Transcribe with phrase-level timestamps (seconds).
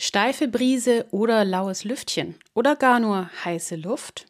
[0.00, 4.26] Steife Brise oder laues Lüftchen oder gar nur heiße Luft?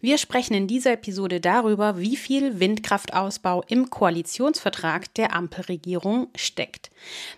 [0.00, 6.90] Wir sprechen in dieser Episode darüber, wie viel Windkraftausbau im Koalitionsvertrag der Ampelregierung steckt.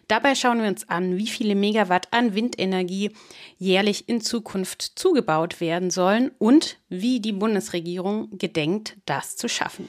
[0.07, 3.13] Dabei schauen wir uns an, wie viele Megawatt an Windenergie
[3.57, 9.89] jährlich in Zukunft zugebaut werden sollen und wie die Bundesregierung gedenkt, das zu schaffen.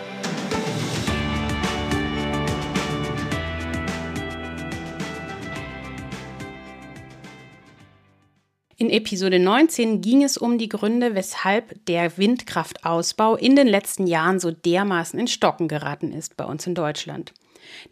[8.81, 14.39] In Episode 19 ging es um die Gründe, weshalb der Windkraftausbau in den letzten Jahren
[14.39, 17.31] so dermaßen in Stocken geraten ist bei uns in Deutschland.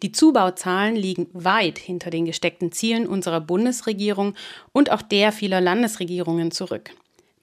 [0.02, 4.34] Die Zubauzahlen liegen weit hinter den gesteckten Zielen unserer Bundesregierung
[4.72, 6.90] und auch der vieler Landesregierungen zurück.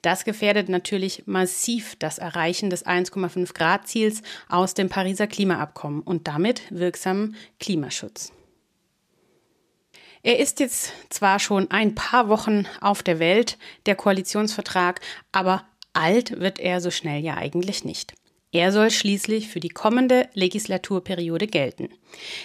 [0.02, 6.28] Das gefährdet natürlich massiv das Erreichen des 1,5 Grad Ziels aus dem Pariser Klimaabkommen und
[6.28, 8.30] damit wirksamen Klimaschutz.
[10.22, 15.00] Er ist jetzt zwar schon ein paar Wochen auf der Welt, der Koalitionsvertrag,
[15.32, 18.14] aber alt wird er so schnell ja eigentlich nicht.
[18.50, 21.90] Er soll schließlich für die kommende Legislaturperiode gelten.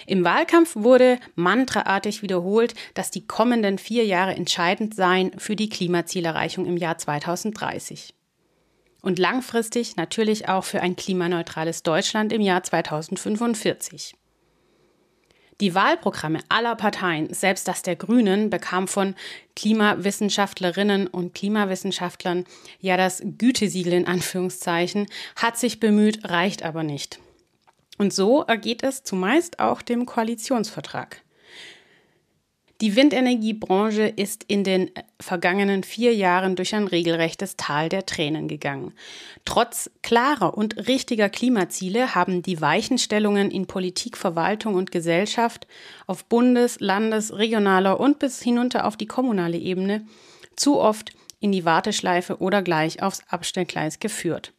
[0.06, 6.66] Im Wahlkampf wurde mantraartig wiederholt, dass die kommenden vier Jahre entscheidend seien für die Klimazielerreichung
[6.66, 8.12] im Jahr 2030.
[9.00, 14.14] Und langfristig natürlich auch für ein klimaneutrales Deutschland im Jahr 2045.
[15.60, 19.14] Die Wahlprogramme aller Parteien, selbst das der Grünen, bekam von
[19.54, 22.44] Klimawissenschaftlerinnen und Klimawissenschaftlern
[22.80, 25.06] ja das Gütesiegel in Anführungszeichen,
[25.36, 27.20] hat sich bemüht, reicht aber nicht.
[27.98, 31.22] Und so ergeht es zumeist auch dem Koalitionsvertrag.
[32.84, 38.92] Die Windenergiebranche ist in den vergangenen vier Jahren durch ein regelrechtes Tal der Tränen gegangen.
[39.46, 45.66] Trotz klarer und richtiger Klimaziele haben die Weichenstellungen in Politik, Verwaltung und Gesellschaft
[46.06, 50.06] auf Bundes-, Landes-, regionaler und bis hinunter auf die kommunale Ebene
[50.54, 54.52] zu oft in die Warteschleife oder gleich aufs Abstellgleis geführt.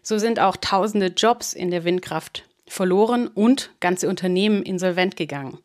[0.00, 5.58] So sind auch tausende Jobs in der Windkraft verloren und ganze Unternehmen insolvent gegangen.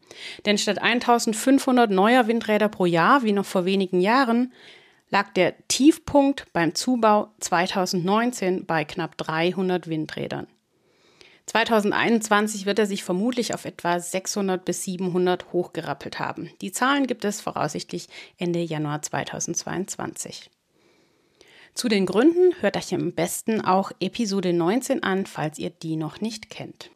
[0.45, 4.53] Denn statt 1500 neuer Windräder pro Jahr, wie noch vor wenigen Jahren,
[5.09, 10.45] lag der Tiefpunkt beim Zubau 2019 bei knapp 300 Windrädern.
[11.47, 16.51] 2021 wird er sich vermutlich auf etwa 600 bis 700 hochgerappelt haben.
[16.61, 20.51] Die Zahlen gibt es voraussichtlich Ende Januar 2022.
[21.73, 26.21] Zu den Gründen hört euch am besten auch Episode 19 an, falls ihr die noch
[26.21, 26.91] nicht kennt.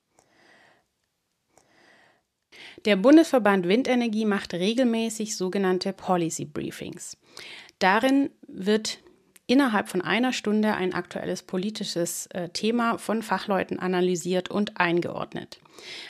[2.85, 7.17] Der Bundesverband Windenergie macht regelmäßig sogenannte Policy Briefings.
[7.79, 8.99] Darin wird
[9.47, 15.59] innerhalb von einer Stunde ein aktuelles politisches äh, Thema von Fachleuten analysiert und eingeordnet.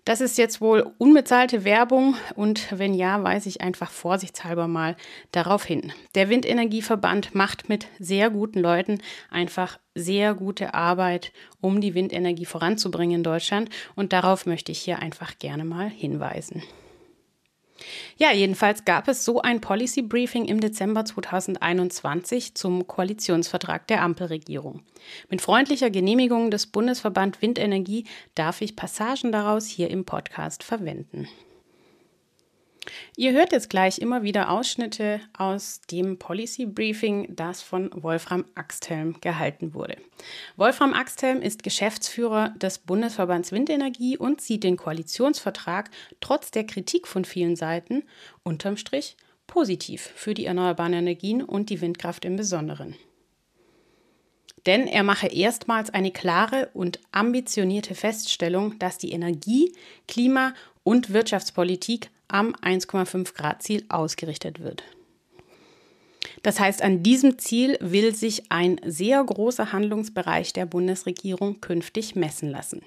[0.04, 4.96] Das ist jetzt wohl unbezahlte Werbung und wenn ja, weise ich einfach vorsichtshalber mal
[5.32, 5.94] darauf hin.
[6.14, 9.00] Der Windenergieverband macht mit sehr guten Leuten
[9.32, 15.00] einfach sehr gute Arbeit, um die Windenergie voranzubringen in Deutschland und darauf möchte ich hier
[15.00, 16.62] einfach gerne mal hinweisen.
[18.18, 24.82] Ja, jedenfalls gab es so ein Policy Briefing im Dezember 2021 zum Koalitionsvertrag der Ampelregierung.
[25.30, 31.28] Mit freundlicher Genehmigung des Bundesverband Windenergie darf ich Passagen daraus hier im Podcast verwenden.
[33.16, 39.20] Ihr hört jetzt gleich immer wieder Ausschnitte aus dem Policy Briefing, das von Wolfram Axthelm
[39.22, 39.98] gehalten wurde.
[40.56, 45.90] Wolfram Axthelm ist Geschäftsführer des Bundesverbands Windenergie und sieht den Koalitionsvertrag
[46.20, 48.04] trotz der Kritik von vielen Seiten
[48.44, 49.18] unterm Strich
[49.48, 52.96] positiv für die erneuerbaren Energien und die Windkraft im Besonderen.
[54.66, 59.72] Denn er mache erstmals eine klare und ambitionierte Feststellung, dass die Energie-,
[60.08, 60.54] Klima-
[60.84, 64.84] und Wirtschaftspolitik am 1,5 Grad Ziel ausgerichtet wird.
[66.44, 72.50] Das heißt, an diesem Ziel will sich ein sehr großer Handlungsbereich der Bundesregierung künftig messen
[72.50, 72.82] lassen.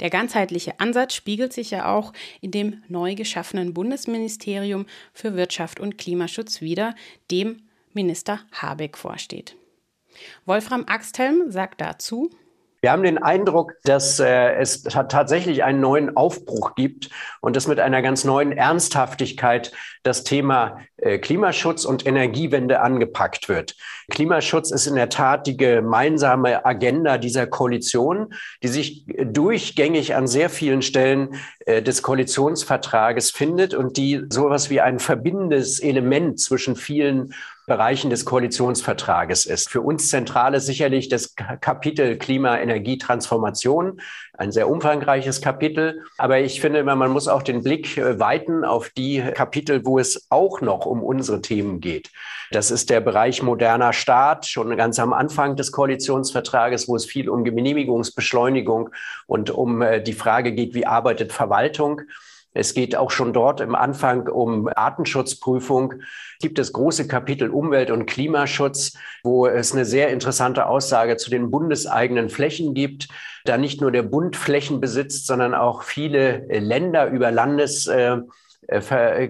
[0.00, 5.98] Der ganzheitliche Ansatz spiegelt sich ja auch in dem neu geschaffenen Bundesministerium für Wirtschaft und
[5.98, 6.94] Klimaschutz wider,
[7.30, 7.62] dem
[7.94, 9.56] Minister Habeck vorsteht.
[10.46, 12.30] Wolfram Axthelm sagt dazu,
[12.80, 17.10] wir haben den Eindruck, dass äh, es tatsächlich einen neuen Aufbruch gibt
[17.40, 19.72] und dass mit einer ganz neuen Ernsthaftigkeit
[20.04, 23.74] das Thema äh, Klimaschutz und Energiewende angepackt wird.
[24.10, 28.32] Klimaschutz ist in der Tat die gemeinsame Agenda dieser Koalition,
[28.62, 31.34] die sich durchgängig an sehr vielen Stellen
[31.66, 37.34] äh, des Koalitionsvertrages findet und die sowas wie ein verbindendes Element zwischen vielen
[37.68, 39.70] Bereichen des Koalitionsvertrages ist.
[39.70, 44.00] Für uns zentral ist sicherlich das Kapitel Klima, Energie, Transformation,
[44.36, 46.02] ein sehr umfangreiches Kapitel.
[46.16, 50.26] Aber ich finde, man muss auch den Blick äh, weiten auf die Kapitel, wo es
[50.30, 52.10] auch noch um unsere Themen geht.
[52.50, 57.28] Das ist der Bereich moderner Staat, schon ganz am Anfang des Koalitionsvertrages, wo es viel
[57.28, 58.90] um Genehmigungsbeschleunigung
[59.26, 62.02] und um äh, die Frage geht, wie arbeitet Verwaltung.
[62.58, 65.94] Es geht auch schon dort im Anfang um Artenschutzprüfung.
[66.40, 71.52] Gibt es große Kapitel Umwelt- und Klimaschutz, wo es eine sehr interessante Aussage zu den
[71.52, 73.08] bundeseigenen Flächen gibt.
[73.44, 78.18] Da nicht nur der Bund Flächen besitzt, sondern auch viele Länder über Landes äh,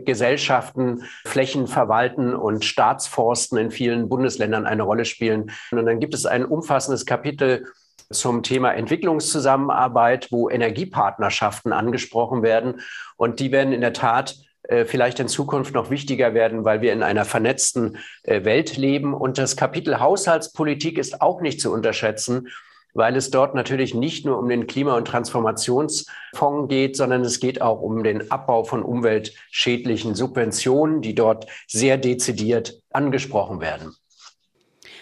[0.04, 5.50] Gesellschaften Flächen verwalten und Staatsforsten in vielen Bundesländern eine Rolle spielen.
[5.70, 7.66] Und dann gibt es ein umfassendes Kapitel
[8.10, 12.80] zum Thema Entwicklungszusammenarbeit, wo Energiepartnerschaften angesprochen werden.
[13.16, 16.92] Und die werden in der Tat äh, vielleicht in Zukunft noch wichtiger werden, weil wir
[16.92, 19.14] in einer vernetzten äh, Welt leben.
[19.14, 22.48] Und das Kapitel Haushaltspolitik ist auch nicht zu unterschätzen,
[22.94, 27.60] weil es dort natürlich nicht nur um den Klima- und Transformationsfonds geht, sondern es geht
[27.60, 33.94] auch um den Abbau von umweltschädlichen Subventionen, die dort sehr dezidiert angesprochen werden.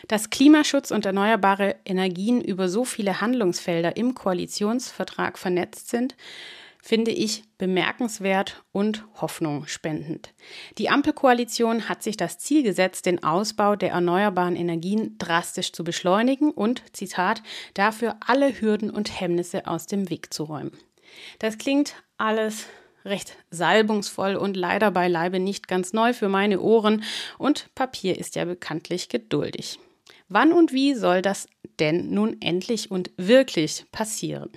[0.08, 6.14] Dass Klimaschutz und erneuerbare Energien über so viele Handlungsfelder im Koalitionsvertrag vernetzt sind,
[6.86, 10.32] finde ich bemerkenswert und Hoffnung spendend.
[10.78, 16.52] Die Ampelkoalition hat sich das Ziel gesetzt, den Ausbau der erneuerbaren Energien drastisch zu beschleunigen
[16.52, 17.42] und, Zitat,
[17.74, 20.78] dafür alle Hürden und Hemmnisse aus dem Weg zu räumen.
[21.40, 22.66] Das klingt alles
[23.04, 27.02] recht salbungsvoll und leider beileibe nicht ganz neu für meine Ohren
[27.36, 29.80] und Papier ist ja bekanntlich geduldig.
[30.28, 31.46] Wann und wie soll das
[31.78, 34.50] denn nun endlich und wirklich passieren?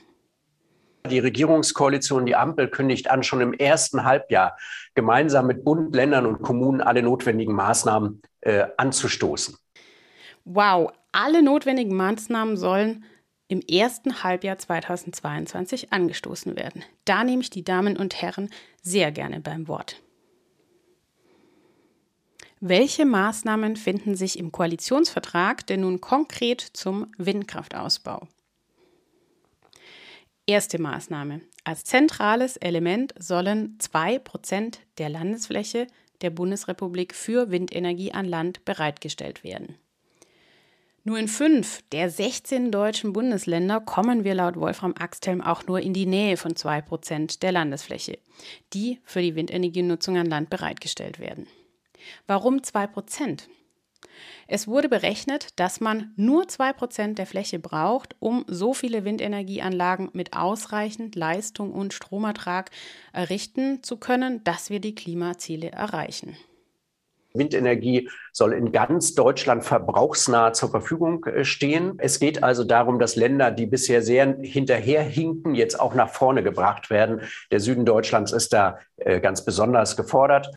[1.09, 4.57] Die Regierungskoalition, die Ampel kündigt an, schon im ersten Halbjahr
[4.95, 9.55] gemeinsam mit Bund, Ländern und Kommunen alle notwendigen Maßnahmen äh, anzustoßen.
[10.43, 13.05] Wow, alle notwendigen Maßnahmen sollen
[13.47, 16.83] im ersten Halbjahr 2022 angestoßen werden.
[17.05, 18.49] Da nehme ich die Damen und Herren
[18.81, 20.01] sehr gerne beim Wort.
[22.61, 28.27] Welche Maßnahmen finden sich im Koalitionsvertrag denn nun konkret zum Windkraftausbau?
[30.45, 31.39] Erste Maßnahme.
[31.63, 35.87] Als zentrales Element sollen 2% der Landesfläche
[36.19, 39.75] der Bundesrepublik für Windenergie an Land bereitgestellt werden.
[41.05, 45.93] Nur in fünf der 16 deutschen Bundesländer kommen wir laut Wolfram Axthelm auch nur in
[45.93, 48.19] die Nähe von 2% der Landesfläche,
[48.73, 51.47] die für die Windenergienutzung an Land bereitgestellt werden.
[52.27, 53.43] Warum 2%?
[54.47, 60.33] Es wurde berechnet, dass man nur 2% der Fläche braucht, um so viele Windenergieanlagen mit
[60.33, 62.71] ausreichend Leistung und Stromertrag
[63.13, 66.35] errichten zu können, dass wir die Klimaziele erreichen.
[67.33, 71.93] Windenergie soll in ganz Deutschland verbrauchsnah zur Verfügung äh, stehen.
[71.99, 76.89] Es geht also darum, dass Länder, die bisher sehr hinterherhinken, jetzt auch nach vorne gebracht
[76.89, 77.21] werden.
[77.51, 80.49] Der Süden Deutschlands ist da äh, ganz besonders gefordert.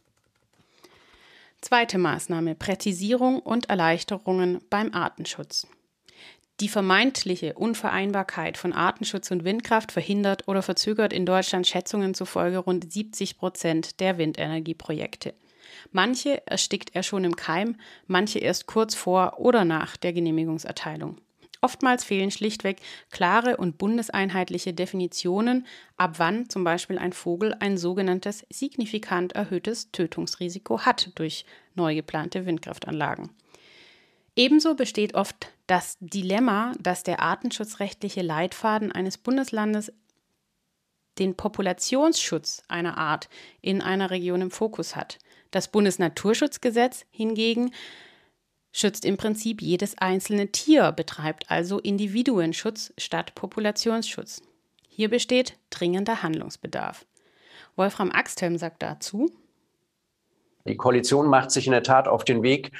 [1.62, 5.68] Zweite Maßnahme Präzisierung und Erleichterungen beim Artenschutz.
[6.58, 12.92] Die vermeintliche Unvereinbarkeit von Artenschutz und Windkraft verhindert oder verzögert in Deutschland Schätzungen zufolge rund
[12.92, 15.34] 70 Prozent der Windenergieprojekte.
[15.92, 17.76] Manche erstickt er schon im Keim,
[18.08, 21.16] manche erst kurz vor oder nach der Genehmigungserteilung.
[21.64, 22.80] Oftmals fehlen schlichtweg
[23.12, 25.64] klare und bundeseinheitliche Definitionen,
[25.96, 31.44] ab wann zum Beispiel ein Vogel ein sogenanntes signifikant erhöhtes Tötungsrisiko hat durch
[31.76, 33.30] neu geplante Windkraftanlagen.
[34.34, 39.92] Ebenso besteht oft das Dilemma, dass der artenschutzrechtliche Leitfaden eines Bundeslandes
[41.20, 43.28] den Populationsschutz einer Art
[43.60, 45.18] in einer Region im Fokus hat.
[45.52, 47.72] Das Bundesnaturschutzgesetz hingegen
[48.72, 54.42] schützt im Prinzip jedes einzelne Tier, betreibt also Individuenschutz statt Populationsschutz.
[54.88, 57.06] Hier besteht dringender Handlungsbedarf.
[57.76, 59.30] Wolfram Axthelm sagt dazu,
[60.66, 62.70] die Koalition macht sich in der Tat auf den Weg,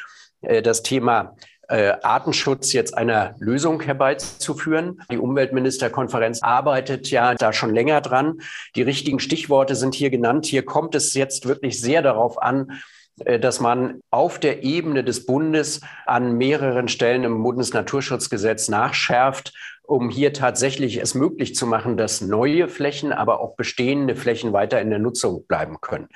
[0.42, 1.36] äh, das Thema
[1.68, 5.02] äh, Artenschutz jetzt einer Lösung herbeizuführen.
[5.10, 8.40] Die Umweltministerkonferenz arbeitet ja da schon länger dran.
[8.76, 10.46] Die richtigen Stichworte sind hier genannt.
[10.46, 12.82] Hier kommt es jetzt wirklich sehr darauf an,
[13.16, 19.52] dass man auf der Ebene des Bundes an mehreren Stellen im Bundesnaturschutzgesetz nachschärft
[19.84, 24.80] um hier tatsächlich es möglich zu machen, dass neue Flächen, aber auch bestehende Flächen weiter
[24.80, 26.08] in der Nutzung bleiben können.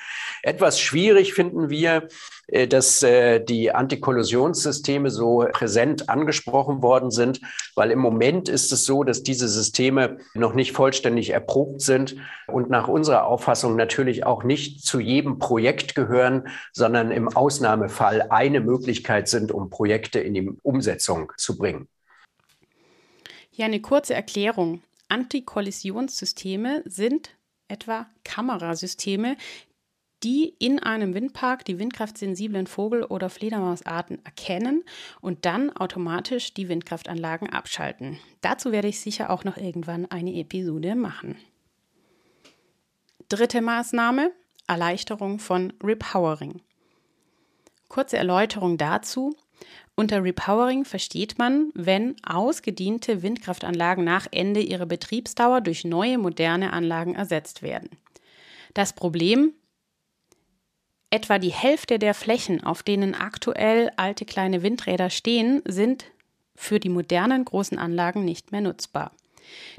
[0.43, 2.09] Etwas schwierig finden wir, äh,
[2.49, 7.41] dass äh, die Antikollisionssysteme so präsent angesprochen worden sind,
[7.75, 12.71] weil im Moment ist es so, dass diese Systeme noch nicht vollständig erprobt sind und
[12.71, 19.29] nach unserer Auffassung natürlich auch nicht zu jedem Projekt gehören, sondern im Ausnahmefall eine Möglichkeit
[19.29, 21.89] sind, um Projekte in die Umsetzung zu bringen.
[23.51, 24.83] Hier eine kurze Erklärung.
[25.09, 27.31] Antikollisionssysteme sind
[27.69, 29.37] etwa Kamerasysteme,
[30.23, 34.85] die in einem Windpark die windkraftsensiblen Vogel- oder Fledermausarten erkennen
[35.21, 38.19] und dann automatisch die Windkraftanlagen abschalten.
[38.41, 41.37] Dazu werde ich sicher auch noch irgendwann eine Episode machen.
[43.29, 44.33] Dritte Maßnahme,
[44.67, 46.63] Erleichterung von Repowering.
[47.89, 49.37] Kurze Erläuterung dazu.
[49.95, 57.15] Unter Repowering versteht man, wenn ausgediente Windkraftanlagen nach Ende ihrer Betriebsdauer durch neue moderne Anlagen
[57.15, 57.91] ersetzt werden.
[58.75, 59.55] Das Problem,
[61.17, 66.05] etwa die Hälfte der Flächen, auf denen aktuell alte kleine Windräder stehen, sind
[66.55, 69.13] für die modernen großen Anlagen nicht mehr nutzbar.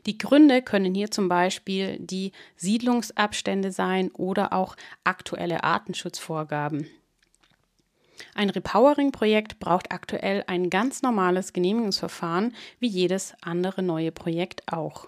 [0.08, 6.88] Die Gründe können hier zum Beispiel die Siedlungsabstände sein oder auch aktuelle Artenschutzvorgaben.
[8.34, 15.06] Ein Repowering-Projekt braucht aktuell ein ganz normales Genehmigungsverfahren, wie jedes andere neue Projekt auch.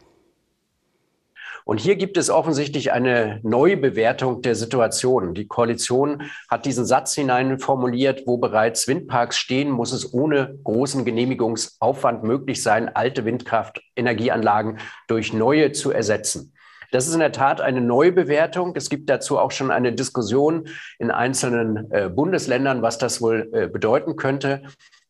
[1.65, 5.33] Und hier gibt es offensichtlich eine Neubewertung der Situation.
[5.33, 11.05] Die Koalition hat diesen Satz hinein formuliert, wo bereits Windparks stehen, muss es ohne großen
[11.05, 16.53] Genehmigungsaufwand möglich sein, alte Windkraftenergieanlagen durch neue zu ersetzen.
[16.91, 18.75] Das ist in der Tat eine Neubewertung.
[18.75, 23.67] Es gibt dazu auch schon eine Diskussion in einzelnen äh, Bundesländern, was das wohl äh,
[23.67, 24.63] bedeuten könnte.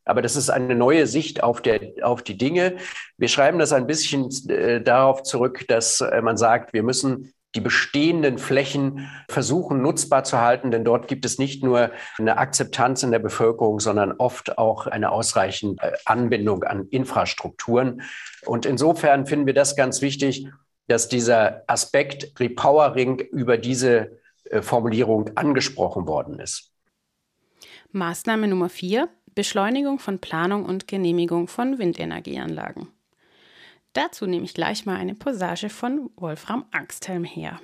[0.06, 2.78] Aber das ist eine neue Sicht auf, der, auf die Dinge.
[3.18, 7.62] Wir schreiben das ein bisschen äh, darauf zurück, dass äh, man sagt, wir müssen die
[7.62, 13.12] bestehenden Flächen versuchen nutzbar zu halten, denn dort gibt es nicht nur eine Akzeptanz in
[13.12, 18.04] der Bevölkerung, sondern oft auch eine ausreichende Anbindung an Infrastrukturen.
[18.46, 20.48] Und insofern finden wir das ganz wichtig,
[20.88, 26.72] dass dieser Aspekt Repowering über diese äh, Formulierung angesprochen worden ist.
[27.92, 32.90] Maßnahme Nummer vier: Beschleunigung von Planung und Genehmigung von Windenergieanlagen.
[33.94, 37.62] Dazu nehme ich gleich mal eine Passage von Wolfram Angsthelm her.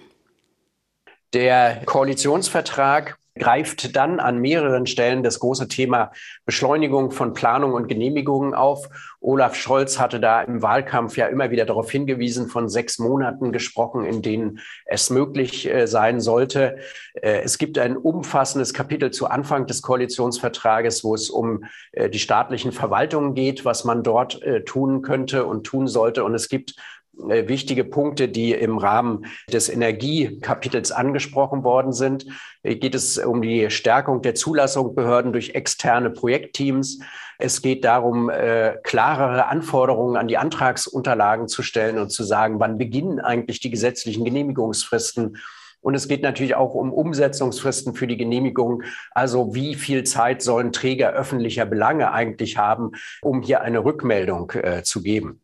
[1.33, 6.11] Der Koalitionsvertrag greift dann an mehreren Stellen das große Thema
[6.45, 8.87] Beschleunigung von Planung und Genehmigungen auf.
[9.19, 14.05] Olaf Scholz hatte da im Wahlkampf ja immer wieder darauf hingewiesen, von sechs Monaten gesprochen,
[14.05, 16.77] in denen es möglich äh, sein sollte.
[17.13, 22.19] Äh, es gibt ein umfassendes Kapitel zu Anfang des Koalitionsvertrages, wo es um äh, die
[22.19, 26.23] staatlichen Verwaltungen geht, was man dort tun könnte und tun sollte.
[26.23, 26.75] Und es gibt
[27.17, 32.25] wichtige Punkte, die im Rahmen des Energiekapitels angesprochen worden sind.
[32.63, 36.99] Hier geht es um die Stärkung der Zulassung Behörden durch externe Projektteams.
[37.37, 42.77] Es geht darum, äh, klarere Anforderungen an die Antragsunterlagen zu stellen und zu sagen, wann
[42.77, 45.37] beginnen eigentlich die gesetzlichen Genehmigungsfristen.
[45.81, 48.81] Und es geht natürlich auch um Umsetzungsfristen für die Genehmigung.
[49.11, 54.81] Also wie viel Zeit sollen Träger öffentlicher Belange eigentlich haben, um hier eine Rückmeldung äh,
[54.81, 55.41] zu geben?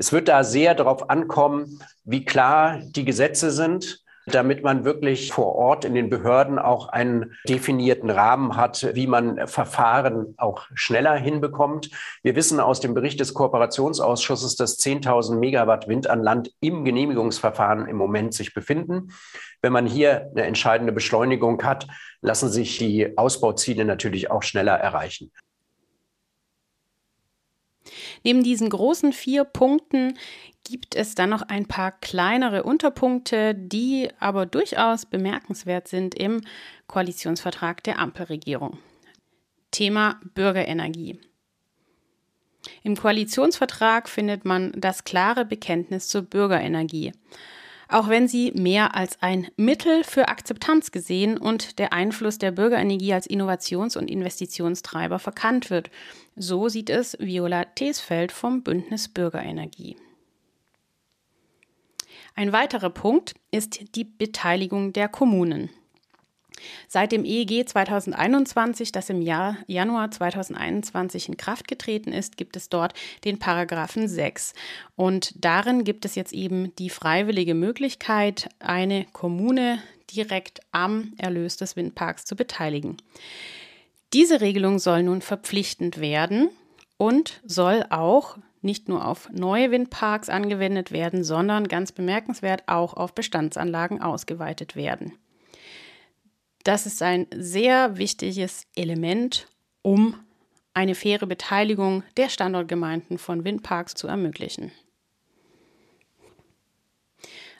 [0.00, 5.54] Es wird da sehr darauf ankommen, wie klar die Gesetze sind, damit man wirklich vor
[5.56, 11.90] Ort in den Behörden auch einen definierten Rahmen hat, wie man Verfahren auch schneller hinbekommt.
[12.22, 17.86] Wir wissen aus dem Bericht des Kooperationsausschusses, dass 10.000 Megawatt Wind an Land im Genehmigungsverfahren
[17.86, 19.12] im Moment sich befinden.
[19.60, 21.86] Wenn man hier eine entscheidende Beschleunigung hat,
[22.22, 25.30] lassen sich die Ausbauziele natürlich auch schneller erreichen.
[28.24, 30.18] Neben diesen großen vier Punkten
[30.64, 36.42] gibt es dann noch ein paar kleinere Unterpunkte, die aber durchaus bemerkenswert sind im
[36.86, 38.78] Koalitionsvertrag der Ampelregierung.
[39.70, 41.20] Thema Bürgerenergie.
[42.82, 47.12] Im Koalitionsvertrag findet man das klare Bekenntnis zur Bürgerenergie
[47.90, 53.12] auch wenn sie mehr als ein Mittel für Akzeptanz gesehen und der Einfluss der Bürgerenergie
[53.12, 55.90] als Innovations- und Investitionstreiber verkannt wird.
[56.36, 59.96] So sieht es Viola Thesfeld vom Bündnis Bürgerenergie.
[62.34, 65.70] Ein weiterer Punkt ist die Beteiligung der Kommunen.
[66.88, 72.68] Seit dem EEG 2021, das im Jahr Januar 2021 in Kraft getreten ist, gibt es
[72.68, 74.54] dort den Paragraphen 6.
[74.96, 79.78] Und darin gibt es jetzt eben die freiwillige Möglichkeit, eine Kommune
[80.14, 82.96] direkt am Erlös des Windparks zu beteiligen.
[84.12, 86.50] Diese Regelung soll nun verpflichtend werden
[86.96, 93.14] und soll auch nicht nur auf neue Windparks angewendet werden, sondern ganz bemerkenswert auch auf
[93.14, 95.12] Bestandsanlagen ausgeweitet werden.
[96.64, 99.46] Das ist ein sehr wichtiges Element,
[99.82, 100.14] um
[100.74, 104.72] eine faire Beteiligung der Standortgemeinden von Windparks zu ermöglichen.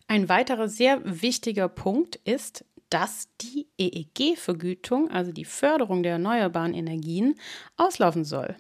[0.07, 7.39] Ein weiterer sehr wichtiger Punkt ist, dass die EEG-Vergütung, also die Förderung der erneuerbaren Energien,
[7.77, 8.57] auslaufen soll.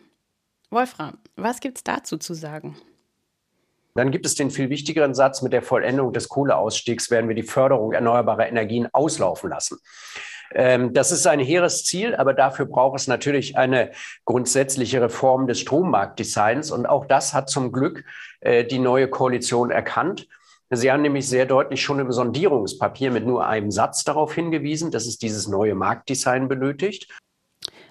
[0.70, 2.76] Wolfram, was gibt es dazu zu sagen?
[3.96, 7.42] Dann gibt es den viel wichtigeren Satz, mit der Vollendung des Kohleausstiegs werden wir die
[7.42, 9.78] Förderung erneuerbarer Energien auslaufen lassen.
[10.54, 13.92] Ähm, das ist ein hehres Ziel, aber dafür braucht es natürlich eine
[14.24, 16.70] grundsätzliche Reform des Strommarktdesigns.
[16.70, 18.04] Und auch das hat zum Glück
[18.40, 20.26] äh, die neue Koalition erkannt.
[20.72, 25.06] Sie haben nämlich sehr deutlich schon im Sondierungspapier mit nur einem Satz darauf hingewiesen, dass
[25.06, 27.08] es dieses neue Marktdesign benötigt.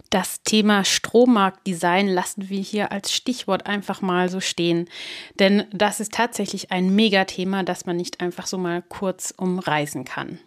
[0.10, 4.90] Das Thema Strommarktdesign lassen wir hier als Stichwort einfach mal so stehen.
[5.38, 10.40] Denn das ist tatsächlich ein Megathema, das man nicht einfach so mal kurz umreißen kann.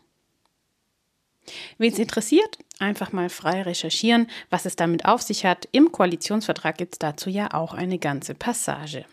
[1.79, 5.69] Wen es interessiert, einfach mal frei recherchieren, was es damit auf sich hat.
[5.73, 9.05] Im Koalitionsvertrag gibt es dazu ja auch eine ganze Passage.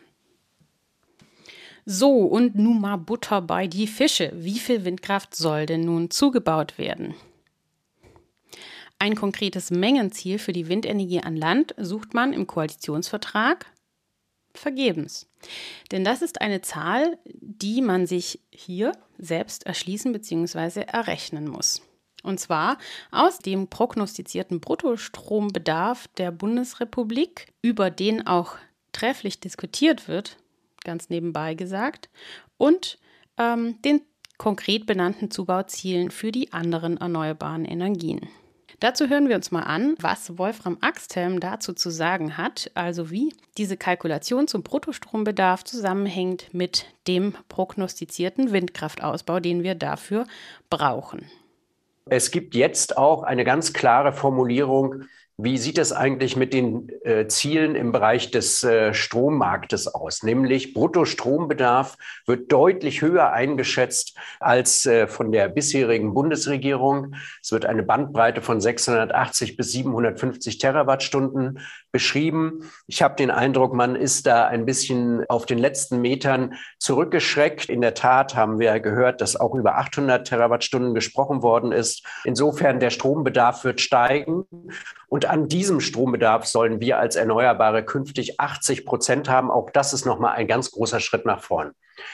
[1.85, 4.31] So, und nun mal Butter bei die Fische.
[4.35, 7.15] Wie viel Windkraft soll denn nun zugebaut werden?
[8.99, 13.65] Ein konkretes Mengenziel für die Windenergie an Land sucht man im Koalitionsvertrag
[14.53, 15.27] vergebens.
[15.91, 20.81] Denn das ist eine Zahl, die man sich hier selbst erschließen bzw.
[20.81, 21.81] errechnen muss.
[22.23, 22.77] Und zwar
[23.11, 28.55] aus dem prognostizierten Bruttostrombedarf der Bundesrepublik, über den auch
[28.91, 30.37] trefflich diskutiert wird,
[30.83, 32.09] ganz nebenbei gesagt,
[32.57, 32.97] und
[33.37, 34.01] ähm, den
[34.37, 38.27] konkret benannten Zubauzielen für die anderen erneuerbaren Energien.
[38.79, 43.33] Dazu hören wir uns mal an, was Wolfram Axthelm dazu zu sagen hat, also wie
[43.57, 50.25] diese Kalkulation zum Bruttostrombedarf zusammenhängt mit dem prognostizierten Windkraftausbau, den wir dafür
[50.69, 51.29] brauchen.
[52.09, 55.03] Es gibt jetzt auch eine ganz klare Formulierung
[55.41, 60.21] wie sieht es eigentlich mit den äh, Zielen im Bereich des äh, Strommarktes aus?
[60.21, 67.15] Nämlich Bruttostrombedarf wird deutlich höher eingeschätzt als äh, von der bisherigen Bundesregierung.
[67.41, 71.59] Es wird eine Bandbreite von 680 bis 750 Terawattstunden
[71.91, 72.69] beschrieben.
[72.87, 77.69] Ich habe den Eindruck, man ist da ein bisschen auf den letzten Metern zurückgeschreckt.
[77.69, 82.05] In der Tat haben wir gehört, dass auch über 800 Terawattstunden gesprochen worden ist.
[82.23, 84.45] Insofern der Strombedarf wird steigen
[85.07, 89.49] und an diesem Strombedarf sollen wir als Erneuerbare künftig 80 Prozent haben.
[89.49, 91.71] Auch das ist nochmal ein ganz großer Schritt nach vorn.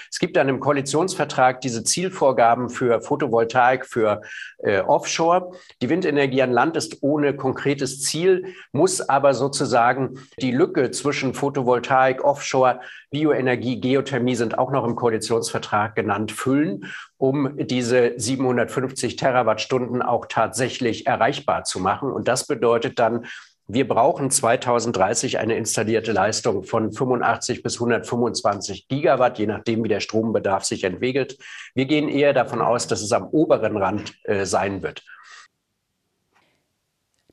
[0.10, 4.22] Es gibt dann im Koalitionsvertrag diese Zielvorgaben für Photovoltaik, für
[4.60, 5.52] äh, Offshore.
[5.82, 12.24] Die Windenergie an Land ist ohne konkretes Ziel, muss aber sozusagen die Lücke zwischen Photovoltaik,
[12.24, 12.80] Offshore,
[13.12, 21.08] Bioenergie, Geothermie sind auch noch im Koalitionsvertrag genannt, füllen, um diese 750 Terawattstunden auch tatsächlich
[21.08, 22.12] erreichbar zu machen.
[22.12, 23.26] Und das bedeutet dann,
[23.68, 30.02] wir brauchen 2030 eine installierte Leistung von 85 bis 125 Gigawatt, je nachdem, wie der
[30.02, 31.38] Strombedarf sich entwickelt.
[31.74, 35.04] Wir gehen eher davon aus, dass es am oberen Rand äh, sein wird.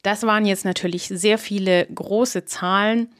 [0.02, 3.12] Das waren jetzt natürlich sehr viele große Zahlen,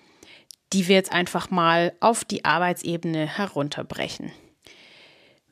[0.73, 4.33] die wir jetzt einfach mal auf die Arbeitsebene herunterbrechen.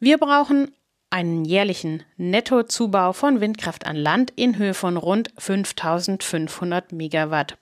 [0.01, 0.75] Wir brauchen
[1.11, 7.59] einen jährlichen Nettozubau von Windkraft an Land in Höhe von rund 5500 Megawatt.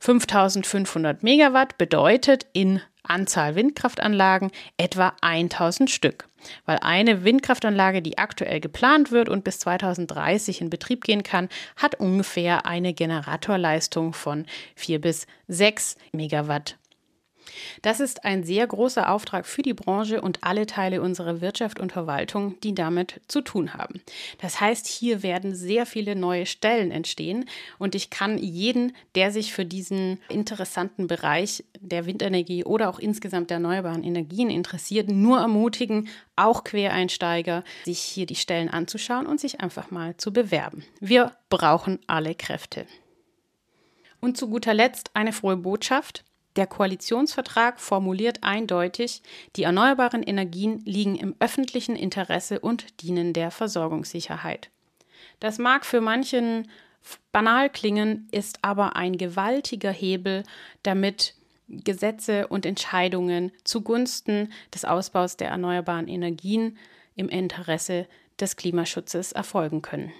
[0.00, 6.28] 5500 Megawatt bedeutet in Anzahl Windkraftanlagen etwa 1000 Stück,
[6.64, 12.00] weil eine Windkraftanlage, die aktuell geplant wird und bis 2030 in Betrieb gehen kann, hat
[12.00, 16.76] ungefähr eine Generatorleistung von 4 bis 6 Megawatt
[17.82, 21.92] das ist ein sehr großer Auftrag für die Branche und alle Teile unserer Wirtschaft und
[21.92, 24.00] Verwaltung, die damit zu tun haben.
[24.40, 27.46] Das heißt, hier werden sehr viele neue Stellen entstehen
[27.78, 33.50] und ich kann jeden, der sich für diesen interessanten Bereich der Windenergie oder auch insgesamt
[33.50, 39.60] der erneuerbaren Energien interessiert, nur ermutigen, auch Quereinsteiger, sich hier die Stellen anzuschauen und sich
[39.60, 40.84] einfach mal zu bewerben.
[41.00, 42.86] Wir brauchen alle Kräfte.
[44.20, 46.24] Und zu guter Letzt eine frohe Botschaft.
[46.56, 49.22] Der Koalitionsvertrag formuliert eindeutig,
[49.56, 54.70] die erneuerbaren Energien liegen im öffentlichen Interesse und dienen der Versorgungssicherheit.
[55.40, 56.68] Das mag für manchen
[57.32, 60.44] banal klingen, ist aber ein gewaltiger Hebel,
[60.82, 61.34] damit
[61.68, 66.78] Gesetze und Entscheidungen zugunsten des Ausbaus der erneuerbaren Energien
[67.16, 68.06] im Interesse
[68.38, 70.12] des Klimaschutzes erfolgen können.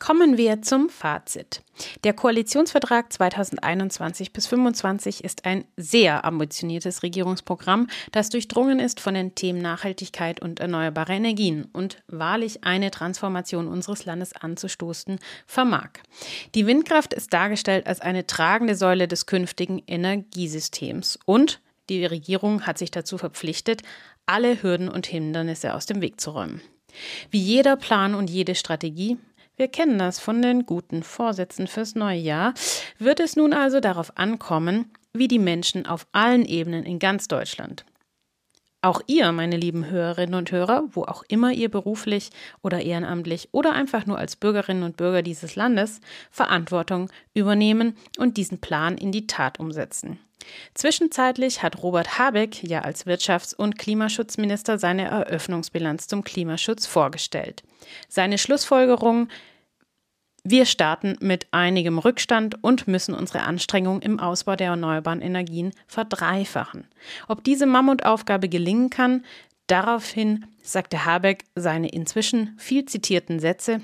[0.00, 1.62] Kommen wir zum Fazit.
[2.04, 9.34] Der Koalitionsvertrag 2021 bis 2025 ist ein sehr ambitioniertes Regierungsprogramm, das durchdrungen ist von den
[9.34, 15.90] Themen Nachhaltigkeit und erneuerbare Energien und wahrlich eine Transformation unseres Landes anzustoßen vermag.
[16.54, 21.60] Die Windkraft ist dargestellt als eine tragende Säule des künftigen Energiesystems und
[21.90, 23.82] die Regierung hat sich dazu verpflichtet,
[24.24, 26.62] alle Hürden und Hindernisse aus dem Weg zu räumen.
[27.30, 29.18] Wie jeder Plan und jede Strategie
[29.60, 32.54] wir kennen das von den guten Vorsätzen fürs neue Jahr.
[32.98, 37.84] Wird es nun also darauf ankommen, wie die Menschen auf allen Ebenen in ganz Deutschland,
[38.82, 42.30] auch ihr, meine lieben Hörerinnen und Hörer, wo auch immer ihr beruflich
[42.62, 48.62] oder ehrenamtlich oder einfach nur als Bürgerinnen und Bürger dieses Landes Verantwortung übernehmen und diesen
[48.62, 50.18] Plan in die Tat umsetzen.
[50.72, 57.62] Zwischenzeitlich hat Robert Habeck ja als Wirtschafts- und Klimaschutzminister seine Eröffnungsbilanz zum Klimaschutz vorgestellt.
[58.08, 59.28] Seine Schlussfolgerung
[60.44, 66.86] wir starten mit einigem Rückstand und müssen unsere Anstrengungen im Ausbau der erneuerbaren Energien verdreifachen.
[67.28, 69.24] Ob diese Mammutaufgabe gelingen kann,
[69.66, 73.80] daraufhin sagte Habeck seine inzwischen viel zitierten Sätze,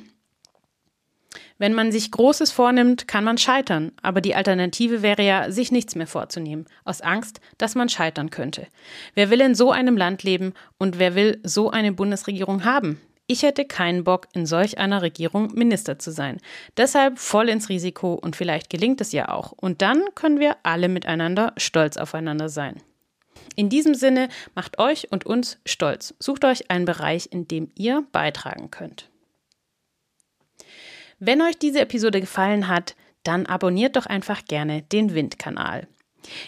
[1.58, 5.94] wenn man sich Großes vornimmt, kann man scheitern, aber die Alternative wäre ja, sich nichts
[5.94, 8.66] mehr vorzunehmen, aus Angst, dass man scheitern könnte.
[9.14, 13.00] Wer will in so einem Land leben und wer will so eine Bundesregierung haben?
[13.28, 16.38] Ich hätte keinen Bock, in solch einer Regierung Minister zu sein.
[16.76, 19.52] Deshalb voll ins Risiko und vielleicht gelingt es ja auch.
[19.52, 22.80] Und dann können wir alle miteinander stolz aufeinander sein.
[23.56, 26.14] In diesem Sinne, macht euch und uns stolz.
[26.20, 29.10] Sucht euch einen Bereich, in dem ihr beitragen könnt.
[31.18, 35.88] Wenn euch diese Episode gefallen hat, dann abonniert doch einfach gerne den Windkanal.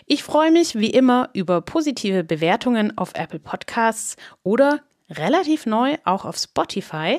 [0.07, 6.25] Ich freue mich wie immer über positive Bewertungen auf Apple Podcasts oder relativ neu auch
[6.25, 7.19] auf Spotify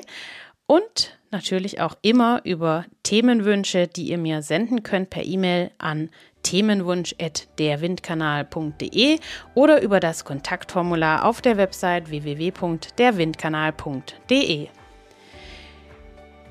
[0.66, 6.10] und natürlich auch immer über Themenwünsche, die ihr mir senden könnt per E-Mail an
[6.42, 9.18] themenwunsch@derwindkanal.de
[9.54, 14.68] oder über das Kontaktformular auf der Website www.derwindkanal.de.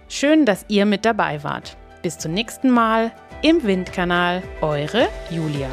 [0.08, 1.76] Schön, dass ihr mit dabei wart.
[2.02, 5.70] Bis zum nächsten Mal im Windkanal, eure Julia.